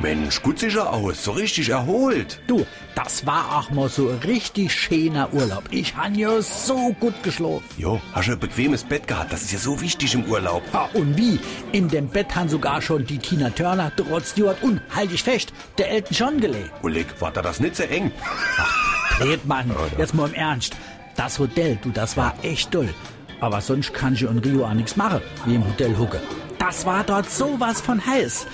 [0.00, 2.38] Mensch, gut sicher aus, so richtig erholt.
[2.46, 5.64] Du, das war auch mal so ein richtig schöner Urlaub.
[5.70, 7.64] Ich han ja so gut geschlafen.
[7.78, 9.32] Jo, hast du ein bequemes Bett gehabt?
[9.32, 10.62] Das ist ja so wichtig im Urlaub.
[10.72, 11.40] Ah, und wie?
[11.72, 15.22] In dem Bett han sogar schon die Tina Turner, der Rod Stewart und, halt dich
[15.22, 16.70] fest, der Elton John gelegt.
[16.82, 18.12] Oleg, war da das nicht so eng?
[19.20, 20.76] Redmann, jetzt mal im Ernst.
[21.16, 22.92] Das Hotel, du, das war echt toll.
[23.40, 26.20] Aber sonst kann ich in Rio auch nichts machen, wie im Hotel Hucke.
[26.66, 28.44] Das war dort sowas von heiß.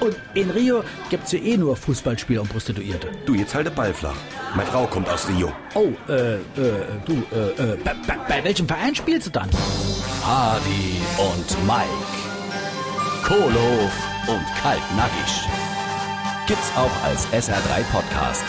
[0.00, 3.12] Und in Rio gibt's ja eh nur Fußballspieler und Prostituierte.
[3.26, 4.16] Du, jetzt halt den Ball flach.
[4.56, 5.52] Meine Frau kommt aus Rio.
[5.74, 6.40] Oh, äh, äh,
[7.06, 9.48] du, äh, äh, bei, bei, bei welchem Verein spielst du dann?
[10.26, 12.10] Hardy und Mike,
[13.24, 13.92] Kohlhof
[14.26, 15.46] und Kaltnackig.
[16.48, 18.44] Gibt's auch als SR3 Podcast.